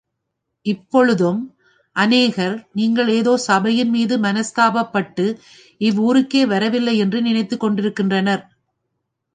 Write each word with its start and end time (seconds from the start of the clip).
இப்பொழுதும், 0.65 1.41
அநேகர் 1.95 2.67
நீங்கள் 2.71 3.07
ஏதோ 3.09 3.39
சபையின்மீது 3.47 4.17
மனஸ்தாபப்பட்டு 4.17 5.25
இவ்வூருக்கே 5.81 6.43
வரவில்லை 6.47 6.95
யென்று 6.99 7.21
நினைத்துக் 7.21 7.59
கொண்டிருக்கின்றனர். 7.59 8.43